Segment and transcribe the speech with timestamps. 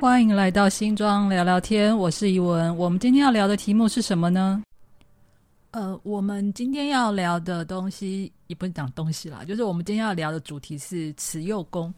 [0.00, 2.76] 欢迎来到新庄聊聊天，我是怡文。
[2.76, 4.62] 我们今天要聊的题目是什么呢？
[5.72, 11.92] 呃，我们今天要聊的东西也不是讲东西啦，就是我们今天要聊的主题是慈幼宫。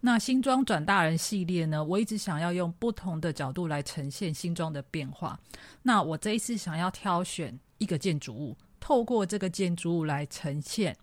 [0.00, 5.36] 那新庄转大人系列呢，我一直想要用不同的角度来呈现新庄的变化。
[5.82, 10.96] 那我这一次想要挑选一个建筑物，透过这个建筑物来呈现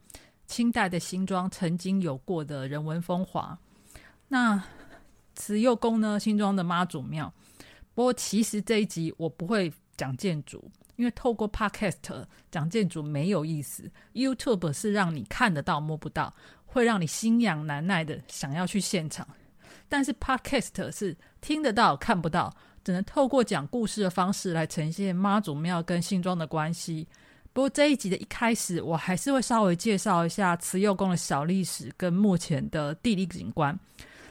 [0.48, 3.58] 清代的新庄曾经有过的人文风华。
[4.30, 4.64] 那
[5.40, 6.20] 慈幼宫呢？
[6.20, 7.34] 新庄的妈祖庙。
[7.96, 13.90] 不过，其实这一集我不会讲建筑，因为透过 Podcast 讲建筑没有意思。
[14.14, 16.32] YouTube 是让你看得到、摸不到，
[16.66, 19.26] 会让你心痒难耐的想要去现场。
[19.88, 22.54] 但是 Podcast 是听得到、看不到，
[22.84, 27.08] 只能透过讲故事的方式来呈现妈祖庙跟新庄的关系。
[27.54, 33.78] 不过这一集的一开始，我还是会稍微介绍一下慈幼宫的小历史跟目前的地理景观。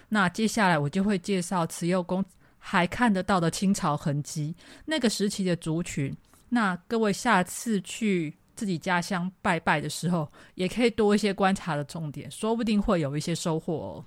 [0.09, 2.25] 那接下来我就会介绍慈幼宫
[2.59, 6.15] 还看得到的清朝痕迹，那个时期的族群。
[6.48, 14.05] 那各位下次去自己家乡拜拜的时候，也可以多一些观察的重点，说不定会有一些收获哦。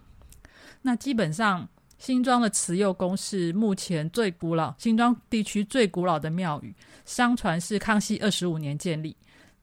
[0.81, 1.67] 那基本上
[1.99, 9.15] 新庄的慈幼宫是目前最古老、新庄地区最古老的庙宇，相传是康熙二十五年建立。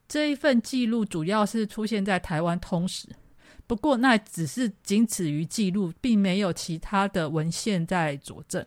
[0.07, 3.09] 这一份记录主要是出现在台湾通史。
[3.69, 8.65] 不过，那只是仅止于记录，并没有其他的文献在佐证。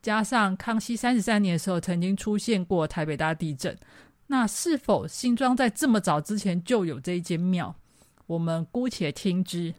[0.00, 3.76] 加上康熙三十三年的时候，曾经出现过台北大地震，
[4.28, 7.74] 那是否新庄在这么早之前就有这一间庙？
[8.28, 9.74] 我们姑且听之。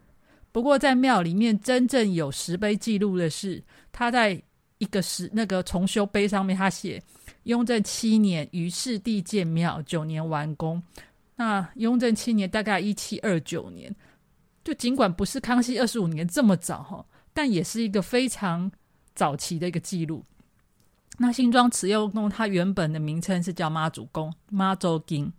[0.52, 4.40] 不过，在庙里面真正有石碑记录的是，他在
[4.76, 7.02] 一个石那个重修碑上面，他写
[7.44, 10.82] 雍正七年于世地建庙，九年完工。
[11.36, 13.90] 那雍正七年大概一七二九年。
[14.70, 18.70] 就尽管不是康熙二十五年这么早哈，但也是一个非常
[19.16, 20.24] 早期的一个记录。
[21.18, 25.32] 那新庄慈幼宫它原本的名称是叫妈祖宫妈祖宫，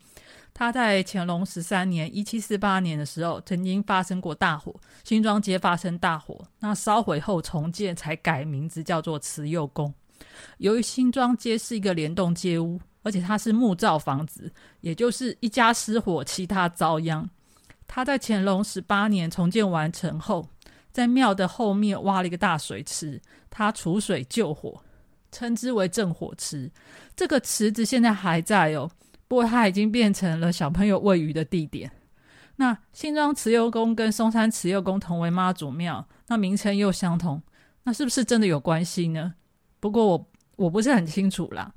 [0.53, 4.75] 它在乾隆十三年一七四八年的时候曾经发生过大火，
[5.05, 9.93] 新庄街发生大火，那烧毁后重建才改名字叫做慈幼宫。
[10.57, 17.29] 由于新庄街是一个联动街屋，而且它是木造房子，也就是一家失火，其他遭殃。
[17.93, 20.47] 他在乾隆十八年重建完成后，
[20.93, 24.81] 在庙的后面挖了一个大水池，他储水救火，
[25.29, 26.71] 称之为镇火池。
[27.17, 28.89] 这个池子现在还在哦，
[29.27, 31.91] 不过它已经变成了小朋友喂鱼的地点。
[32.55, 37.43] 那新庄慈幼宫跟松山慈幼宫同为妈祖庙，那名称又相同，
[37.83, 39.33] 那是不是真的有关系呢？
[39.81, 41.73] 不过我我不是很清楚啦。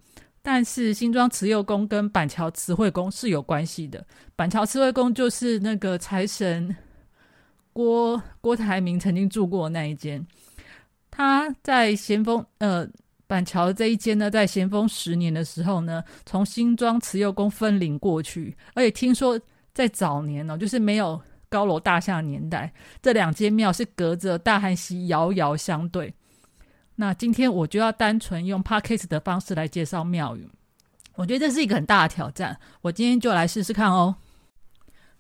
[0.47, 4.07] 但是新庄慈幼宫跟板桥慈惠宫是有关系的。
[4.37, 6.77] 板桥慈惠宫就是那个财神
[7.73, 10.25] 郭郭台铭曾经住过那一间。
[11.11, 12.87] 他在咸丰呃
[13.27, 18.55] 板桥这一间呢，在咸丰十年的时候呢，从新庄慈幼宫分灵过去。
[18.75, 19.41] 而且听说
[19.73, 21.19] 在早年呢，就是没有
[21.49, 26.13] 高楼大厦年代，这两间庙是隔着大汉溪遥遥相对。
[26.97, 30.49] 那今天我就要单纯用 podcast 的方式来介绍庙宇，
[31.17, 32.57] 我觉得这是一个很大的挑战。
[32.83, 34.15] 我今天就来试试看哦。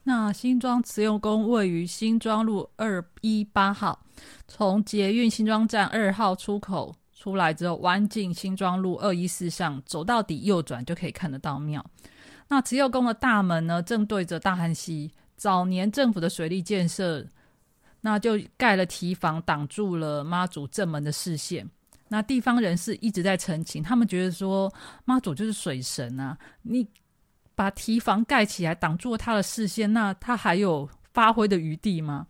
[0.04, 4.04] 那新庄慈幼宫位于新庄路二一八号，
[4.46, 11.84] 从捷运新庄站二号出口出来之后，弯进新庄路二一四巷，走到底右转就可以看得到庙。
[12.48, 15.10] 那慈幼宫的大门呢，正对着大汉溪。
[15.36, 17.26] 早年政府的水利建设。
[18.06, 21.66] 那就盖了堤防，挡住了妈祖正门的视线。
[22.08, 24.70] 那地方人士一直在澄清，他们觉得说
[25.06, 26.86] 妈祖就是水神啊，你
[27.54, 32.26] 把堤防盖起来挡住了他的视线，那他还有发挥的余地吗？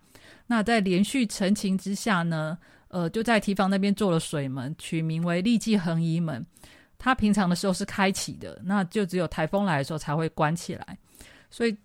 [0.46, 6.46] 那在连续澄清之下呢，呃，就在堤防那边做了水门，取名为立济横移门。
[6.98, 10.96] 它平常的时候是开启的，那就只有台风来的时候才会关起来，
[11.50, 11.76] 所以。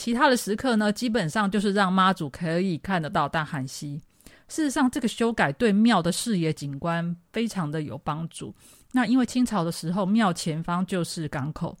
[0.00, 4.00] 其他的时刻呢，基本上就是让妈祖可以看得到大汉溪。
[4.48, 8.54] 事实上，这个修改对庙的视野景观非常的有帮助。
[8.92, 11.76] 那因为清朝的时候，庙前方就是港口，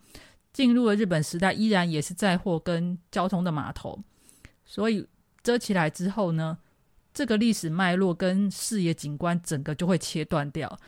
[0.52, 3.98] 进入了日本时代，依然也是载货跟交通的码头，
[4.66, 5.08] 所以
[5.42, 6.58] 遮起来之后呢，
[7.14, 10.78] 这个历史脉络跟视野景观整个就会切断掉，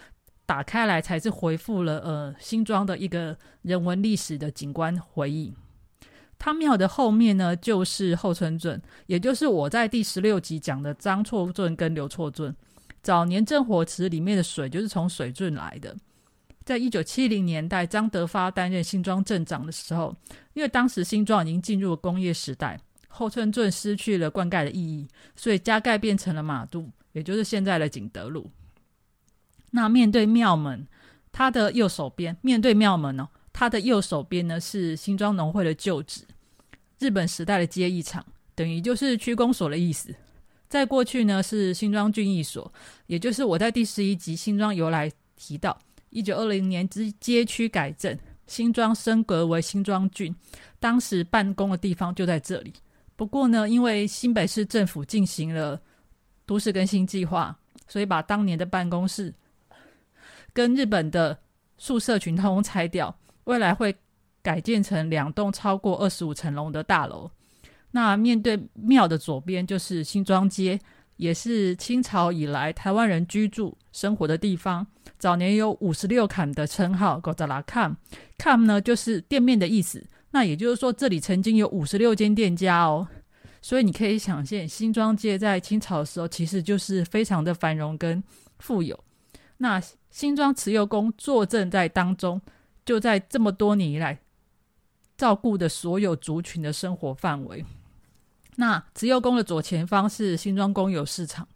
[0.44, 5.54] 打开来才是回复了呃新庄的一个人文历史的景观回忆。
[6.44, 12.52] 他庙的后面呢，就是后村圳，也就是我在第十六集讲的张错圳跟刘错圳。
[13.00, 15.96] 早年镇火池里面的水就是从水圳来的。
[16.64, 20.12] 在一九七零年代，张德发担任新庄镇长的时候，
[20.54, 25.06] 因为当时新庄已经进入工业时代，后村圳失去了灌溉的意义，
[25.36, 28.50] 所以加盖变成了马渡，也就是现在的景德路。
[29.70, 30.88] 那面对庙门，
[31.30, 36.22] 它的右手边面对庙门哦，它的右手边呢是新庄农会的旧址，
[37.02, 40.14] 日本时代的接义场，等于就是区公所的意思。
[40.68, 42.72] 在过去呢是新庄郡役所，
[43.06, 45.76] 也就是我在第十一集新庄由来提到，
[46.10, 48.16] 一九二零年之街区改正，
[48.46, 50.32] 新庄升格为新庄郡，
[50.78, 52.72] 当时办公的地方就在这里。
[53.16, 55.82] 不过呢，因为新北市政府进行了
[56.46, 57.58] 都市更新计划，
[57.88, 59.34] 所以把当年的办公室
[60.52, 61.36] 跟日本的
[61.76, 63.94] 宿舍群通通拆掉，未来会
[64.42, 67.30] 改建成两栋超过二十五层楼的大楼。
[67.92, 70.78] 那面对庙的左边就是新庄街，
[71.16, 74.86] 也是清朝以来台湾人居住生活的地方。
[75.18, 77.96] 早年有五十六坎的称号，狗扎拉坎
[78.38, 80.04] 坎呢就是店面的意思。
[80.30, 83.06] 那也就是说，这里曾经有五十六间店家哦。
[83.60, 88.20] 所以你可以想见，新庄街在清朝的时候，其实就是非常的繁荣跟
[88.58, 88.98] 富有。
[89.58, 89.80] 那
[90.10, 92.40] 新庄慈幼宫坐镇在当中，
[92.84, 94.18] 就在这么多年以来，
[95.22, 97.64] 照顾的所有族群的生活范围。
[98.56, 101.46] 那慈幼宫的左前方是新庄公有市场，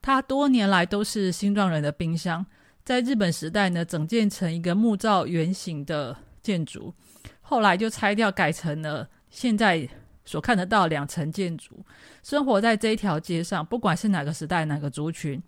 [0.00, 2.44] 它多年来都是新庄人的冰箱。
[2.84, 6.92] 在日本时代呢，整建成一个木造圆形的建筑，
[7.40, 9.88] 后来就拆掉，改成了现在。
[10.24, 11.84] 所看得到两层建筑，
[12.24, 15.40] 生活在这一条街上，不管是哪个时代、哪个族群，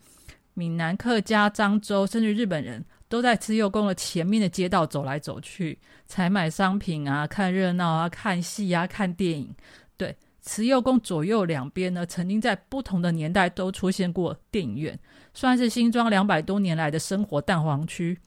[0.54, 9.54] 闽南客家、漳州，甚至日本人都在慈幼宫的前面的街道走来走去，采买商品啊，看热闹啊，看戏啊，看电影。
[9.96, 14.98] 对，慈幼宫左右两边呢，曾经在不同的年代都出现过电影院，
[15.32, 18.18] 算是新庄两百多年来的生活蛋黄区。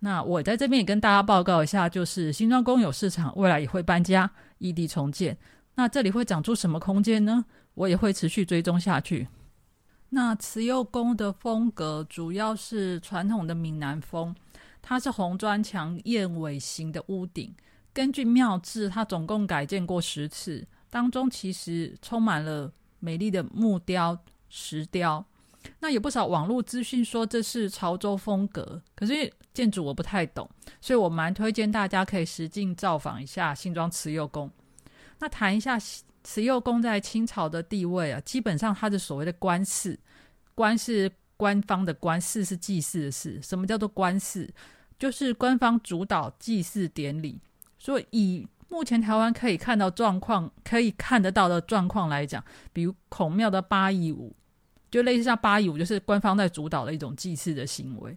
[0.00, 4.28] 那我在这边也跟大家报告一下，就是新庄公有市场未来也会搬家，
[4.58, 5.36] 异地重建。
[5.76, 7.44] 那这里会长出什么空间呢？
[7.74, 9.28] 我也会持续追踪下去。
[10.14, 14.34] 那慈幼宫的风格主要是传统的闽南风，
[14.82, 17.54] 它是红砖墙、燕尾形的屋顶。
[17.94, 24.18] 根据庙志，它总共改建过十次，当中其实充满了美丽的木雕、
[24.50, 25.24] 石雕。
[25.80, 30.46] 那有不少网络资讯说这是潮州风格，可是建筑我不太懂，
[30.82, 34.50] 所以我蛮推荐大家可以实境造访一下新庄慈幼宫。
[35.18, 35.78] 那谈一下
[36.24, 39.98] 慈幼宫在清朝的地位啊，基本上它的所谓的官事，
[40.54, 43.40] 官是官方的官，事是祭祀的事。
[43.42, 44.48] 什么叫做官事？
[44.98, 47.40] 就是官方主导祭祀典礼。
[47.78, 52.42] 所以以目前台湾可以看到状况，可以看得到的状况来讲，
[52.72, 54.34] 比如孔庙的八义舞，
[54.90, 58.16] 就类似像八义舞，就是官方在主导的一种祭祀的行为。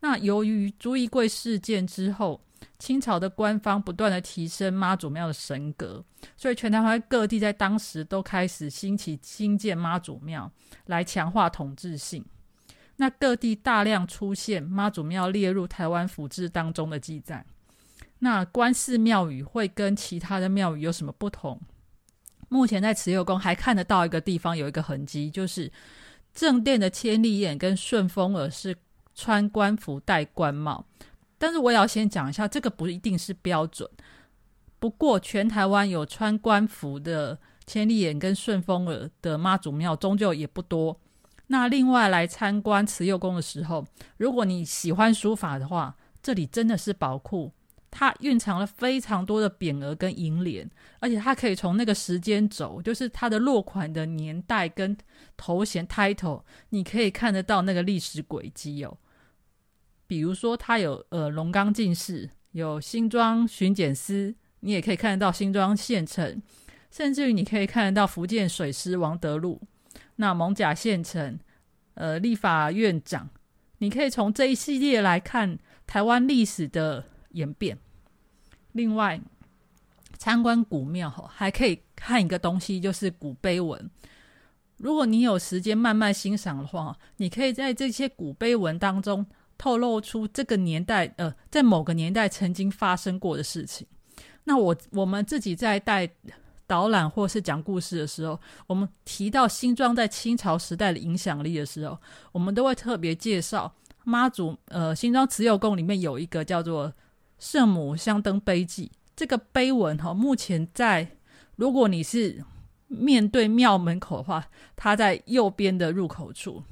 [0.00, 2.40] 那由于朱一贵事件之后。
[2.78, 6.04] 清朝的官方不断的提升妈祖庙的神格，
[6.36, 10.50] 所以全台湾各地在当时都开始兴起新建妈祖庙
[10.86, 12.24] 来强化统治性。
[12.96, 17.44] 那各地大量出现妈祖庙列入台湾府志当中的记载。
[18.18, 21.60] 那关寺庙宇会跟其他的庙宇有什么不同？
[22.48, 25.70] 目前在慈幼宫还看得到一个地方有一个痕迹，就是
[26.34, 28.76] 正殿的千里眼跟顺风耳是
[29.16, 30.86] 穿官服戴官帽。
[31.38, 33.90] 但是我也要先讲一下，这个不一定是标准。
[34.78, 41.00] 不过，全台湾有穿官服的千里眼跟顺风耳的妈祖庙，终究也不多。
[41.48, 43.84] 那另外来参观慈幼宫的时候，
[44.18, 47.52] 如果你喜欢书法的话，这里真的是宝库，
[47.90, 50.68] 它蕴藏了非常多的匾额跟楹联，
[51.00, 54.96] 而且它可以从那个时间轴，就是它的落款的年代跟
[55.36, 58.96] 头衔 title，你可以看得到那个历史轨迹哦。
[60.06, 66.40] 比如说，它有呃龙岗进士，有新庄巡检司，你也可以看得到新庄县城，
[66.90, 69.60] 甚至于你可以看得到福建水师王德禄，
[70.16, 71.38] 那蒙甲县城，
[71.94, 73.28] 呃立法院长，
[73.78, 77.76] 你可以从这一系列来看台湾历史的演变。
[78.72, 79.20] 另外，
[80.16, 83.90] 参观古庙哈，还可以看一个东西，就是古碑文。
[84.78, 89.26] 如果你有时间慢慢欣赏的话，你可以在这些古碑文当中。
[89.58, 93.86] 透露出这个年代，呃，在某个年代曾经发生过的事情。
[94.44, 96.08] 那我我们自己在带
[96.66, 101.98] 导览或是讲故事的时候，我们提到新庄在清朝时代的影响力的时候，
[102.32, 103.72] 我们都会特别介绍
[104.04, 104.56] 妈祖。
[104.66, 106.88] 呃，新庄慈幼宫里面有一个叫做
[107.38, 111.08] 《圣母香灯碑记》这个碑文哈，目前在
[111.56, 112.44] 如果你是
[112.88, 114.44] 面对庙门口的话，
[114.76, 116.62] 它在右边的入口处。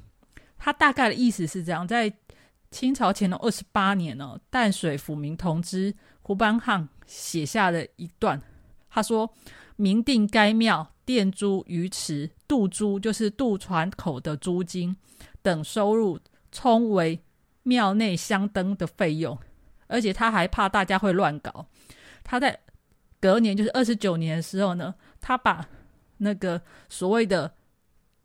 [0.57, 2.11] 它大概的意思是这样，在
[2.75, 8.41] 清朝乾隆二十八年呢，淡水府民同知胡班汉写下了一段，
[8.89, 9.33] 他说
[9.77, 14.93] ：“明定该庙店租鱼池渡租，就是渡船口的租金
[15.41, 16.19] 等收入，
[16.51, 17.17] 充为
[17.63, 19.39] 庙内香灯的费用，
[19.87, 21.65] 而且他还怕大家会乱搞。
[22.25, 22.59] 他在
[23.21, 25.65] 隔年，就是二十九年的时候呢，他把
[26.17, 27.53] 那个所谓的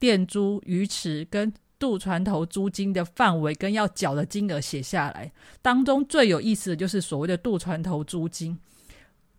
[0.01, 5.33] 店租、鱼池跟渡船头租金的范围跟要缴的金额写下来。
[5.61, 8.57] 当中最有意思的就是所谓的渡船头租金。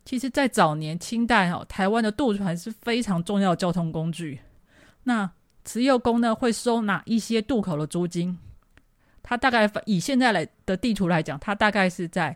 [0.03, 4.41] 其实，在早年清代哦，台湾的渡船是非常重要的交通工具。
[5.03, 5.31] 那
[5.63, 8.37] 慈幼宫呢，会收哪一些渡口的租金？
[9.21, 12.35] 它大概以现在来的地图来讲，它大概是在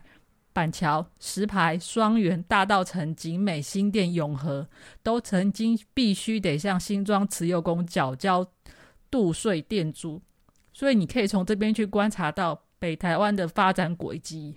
[0.52, 4.68] 板桥、石牌、双园、大道城、景美、新店、永和，
[5.02, 8.46] 都曾经必须得向新庄慈幼宫缴交
[9.16, 10.20] 渡税店租。
[10.74, 14.54] 所以你可以从这边去观察到北台湾的发展轨迹。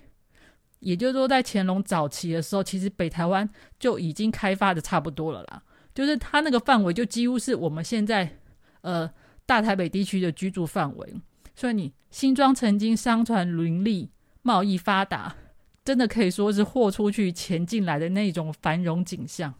[0.80, 3.48] 也就是说，在乾隆早期的时候，其实北台湾
[3.78, 5.62] 就已经开发的差不多了啦。
[5.94, 8.38] 就是它那个范围，就几乎是我们现在
[8.82, 9.10] 呃
[9.46, 11.14] 大台北地区的居住范围。
[11.56, 14.10] 所以你新庄曾经商船林立，
[14.42, 15.34] 贸易发达，
[15.82, 19.54] 真的可以说是货出去钱进来的那种繁荣景象。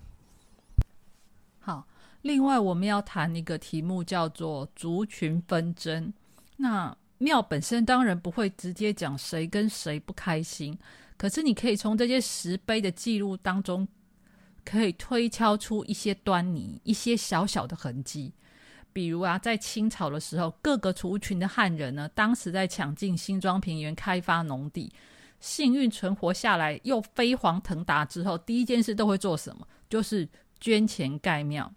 [2.23, 6.12] 另外我们要谈一个题目，叫做族群纷争。
[6.57, 10.79] 那庙本身当然不会直接讲谁跟谁不开心。
[11.17, 13.87] 可是，你可以从这些石碑的记录当中，
[14.65, 18.33] 可以推敲出一些端倪，一些小小的痕迹。
[18.93, 24.93] 比如啊，在清朝的时候，各个族群的汉人呢，当时在抢进新庄平原开发农地，
[25.41, 29.67] 幸运存活下来又飞黄腾达之后，第一件事都会做什么？
[29.89, 31.71] 就是捐钱盖庙。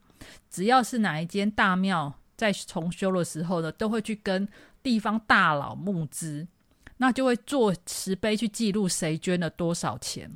[0.50, 4.48] 只要是哪一间大庙在重修的时候呢，都会去跟
[4.82, 6.48] 地方大佬募资。
[6.98, 10.32] 那就会做石碑去记录谁捐了多少钱。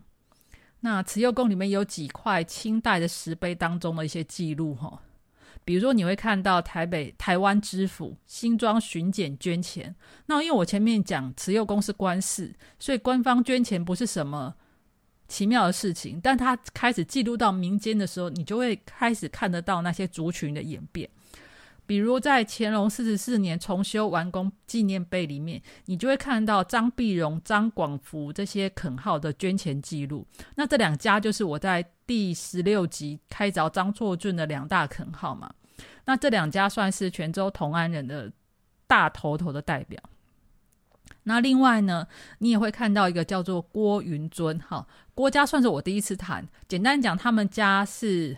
[0.81, 5.01] 那慈幼宫里面有几块清代的石碑当中的一些记录哈，
[5.63, 9.95] 比如说你会看到台北台湾知府新庄巡检捐钱。
[10.25, 14.55] 那因为我前面讲慈幼宫是官事，所以官方捐钱不是什么
[15.27, 16.19] 奇妙的事情。
[16.21, 21.09] 但他开始记录到民间的时候，你就会开始看得到那些族群的演变。
[21.85, 30.27] 比如在乾隆四十四年重修完工纪念碑里面，你就会看到张碧荣、张广福这些垦号的捐钱记录。
[30.55, 35.49] 那这两家就是我在第十六集开凿张作俊的两大垦号嘛。
[36.03, 38.29] 那这两家算是泉州同安人的
[38.85, 39.97] 大头头的代表。
[41.27, 42.07] 那另外呢，
[42.39, 46.47] 你也会看到一个叫做郭云尊，哈，郭家算是我第一次谈。
[46.69, 48.37] 简单讲，他们家是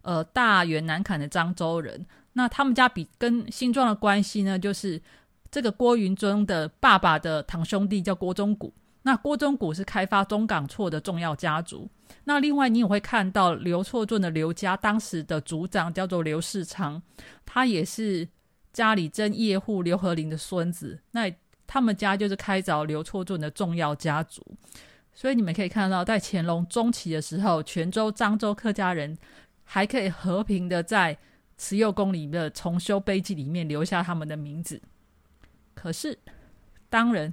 [0.00, 2.06] 呃大元南坎的漳州人。
[2.32, 5.00] 那他们家比跟新庄的关系呢，就是
[5.50, 8.72] 这个郭云尊的爸爸的堂兄弟叫郭忠谷。
[9.02, 11.86] 那郭忠谷是开发中港错的重要家族。
[12.24, 17.02] 那另外你也会看到刘错镇的刘家，当时的族长叫做刘世昌，
[17.44, 18.26] 他也是
[18.72, 21.00] 家里真业户刘和林的孙子。
[21.10, 21.30] 那
[21.66, 24.42] 他们家就是开凿刘错镇的重要家族。
[25.12, 29.16] 所以你们可以看到，在乾隆中期的时候，泉州、漳州客家人
[29.64, 31.18] 还可以和平的在。
[31.58, 34.82] 慈幼宫里的重修碑记里面留下他们的名字，
[35.74, 36.18] 可是
[36.88, 37.32] 当然，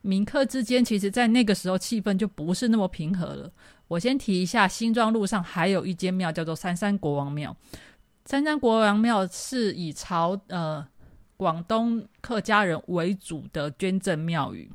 [0.00, 3.52] 民客之间其实，在那个时候气氛就不是那么平和了。
[3.86, 7.56] 我先提一下，新庄路上还有一间庙叫做三山国王庙。
[8.24, 10.84] 三山国王庙是以朝呃
[11.42, 14.70] 广东客家人为主的捐赠庙宇。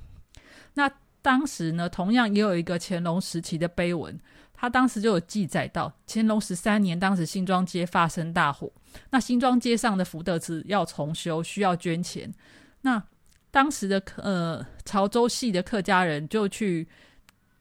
[0.74, 4.19] 那当时呢，同样也有一个乾隆时期的碑文。
[4.59, 8.71] 他当时就有记载到，乾隆十三年，当时新庄街发生大火，
[9.12, 12.33] 那新庄街上的福德祠要重修，需要捐钱。
[12.81, 13.03] 那
[13.51, 16.88] 当时的呃潮州系的客家人就去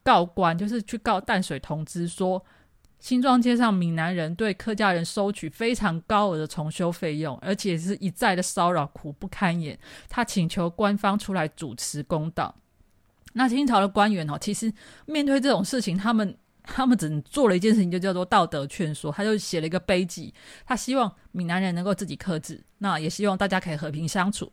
[0.03, 2.43] 告官，就是去告淡水同知，说
[3.07, 9.79] 新庄街上闽南人对客家人收取非常高额的重修费用，而且是一再的骚扰，苦不堪言。
[10.09, 12.53] 他请求官方出来主持公道。
[13.35, 14.73] 那清朝的官员哦，其实
[15.05, 16.37] 面对这种事情，他们。
[16.69, 19.13] 他们只做了一件事情，就叫做道德劝说。
[19.13, 20.35] 他就写了一个碑记，
[20.67, 24.51] 他希望闽南人能够自己克制，那也希望大家可以和平相处。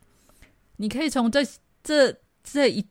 [0.76, 1.40] 你可以从这
[1.82, 2.86] 这这一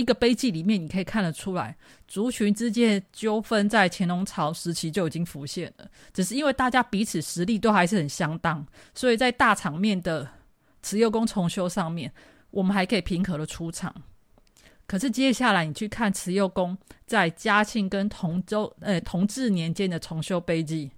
[0.00, 1.76] 一个碑记里面，你可以看得出来，
[2.08, 5.88] 族群之间纠纷在乾隆朝时期就已经浮现了。
[6.12, 10.28] 只是因为大家彼此实力都还是很相当，所以在大场面的
[10.82, 12.12] 慈幼宫重修上面，
[12.50, 13.94] 我们还可以平和的出场。
[14.86, 16.76] 可是接下来你去看慈幼宫
[17.06, 20.90] 在嘉庆跟同州呃同治年间的重修碑记，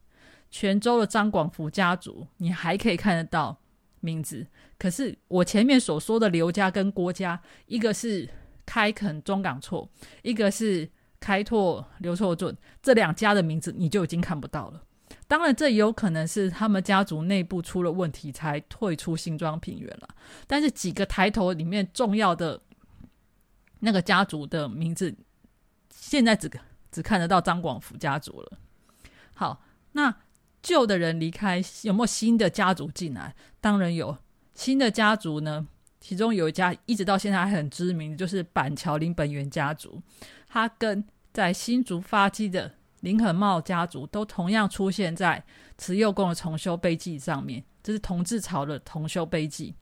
[0.50, 3.59] 泉州的张广福家族，你还可以看得到
[4.00, 4.47] 名字。
[4.78, 8.28] 可是我前面所说的刘家跟郭家，一个是
[8.66, 9.88] 开垦中港厝，
[10.23, 10.88] 一个是
[11.21, 14.83] 开拓刘错镇，这两家的名字你就已经看不到了。
[15.26, 20.09] 当然，这也有可能是他们家族内部出了问题才退出新庄平原了。
[20.47, 22.61] 但是几个抬头里面重要的。
[23.85, 25.12] 那个家族的名字，
[25.90, 26.49] 现在只
[26.92, 28.52] 只看得到张广福家族了。
[29.35, 30.14] 好，那
[30.62, 33.35] 旧的人离开，有没有新的家族进来？
[33.61, 34.16] 当然有，
[34.54, 35.66] 新的家族呢，
[36.02, 40.02] 其中有一家一直到现在还很知名，就是板桥林本源家族。
[40.49, 45.42] 他跟在新竹发迹的林肯茂家族，都同样出现在
[45.78, 47.62] 慈幼宫的重修碑记上面。
[47.85, 49.76] 这是同治朝的重修碑记。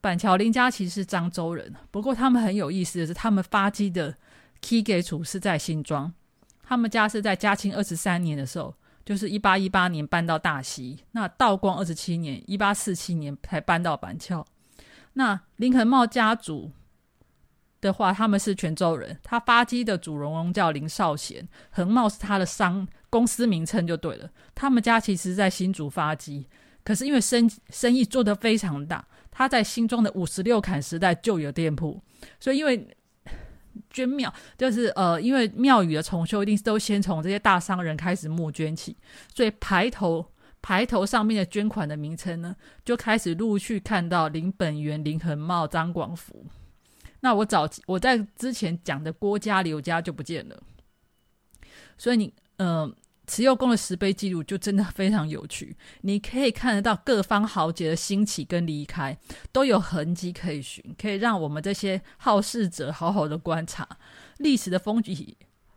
[0.00, 4.16] 板桥林家其实是漳州人，不过他们很有意思的是，他们发迹的
[4.60, 6.12] key 给处是在新庄。
[6.62, 8.72] 他们家是在嘉庆二十三年的时候，
[9.04, 11.00] 就是一八一八年搬到大溪。
[11.10, 14.46] 那道光二十七年，一八四七年才搬到板桥。
[15.16, 16.70] 那林肯茂家族
[17.80, 19.18] 的话，他们是泉州人。
[19.22, 24.30] 他发迹的主人翁叫林少贤，恒茂是他的商公司名称就对了。
[24.54, 26.48] 他们家其实在新竹发迹，
[26.84, 32.00] 可是因为生生意做得非常大，他在新庄的五十六坎时代就有店铺，
[32.38, 32.88] 所以因为。
[33.90, 38.96] 捐庙就是呃，因为庙宇的重修一定是都先从这些大商人开始募捐起，
[39.34, 40.24] 所以牌头
[40.62, 46.46] 牌头上面的捐款的名称呢，就开始陆续看到林本源、林恒茂、张广福。
[47.20, 50.62] 那我早我在之前讲的郭家、刘家就不见了，
[51.98, 52.94] 所以你嗯。
[53.28, 59.18] 慈幼宫的石碑记录就真的非常有趣，你可以看得到各方豪杰的兴起跟离开，
[59.50, 63.84] 都有痕迹可以寻，可以让我们这些好事者好好的观察
[64.38, 65.36] 历史的风起，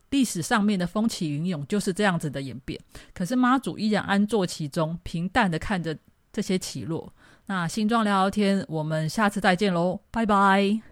[0.09, 2.79] 历史上面的风起云涌就是这样子的演变。
[3.13, 5.97] 可是妈祖依然安坐其中，平淡的看着
[6.31, 7.13] 这些起落。
[7.45, 10.88] 那新庄聊聊天，我们下次再见喽，拜拜。